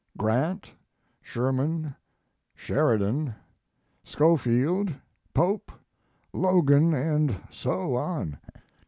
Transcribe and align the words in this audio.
Grant, 0.17 0.73
Sherman, 1.21 1.95
Sheridan, 2.55 3.35
Schofield, 4.03 4.91
Pope, 5.35 5.71
Logan, 6.33 6.91
and 6.95 7.37
so 7.51 7.95
on. 7.97 8.39